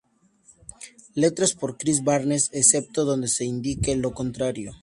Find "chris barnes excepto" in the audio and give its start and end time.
1.77-3.05